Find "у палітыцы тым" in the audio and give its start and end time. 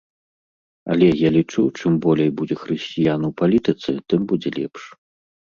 3.29-4.21